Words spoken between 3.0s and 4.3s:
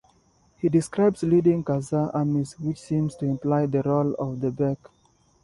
to imply the role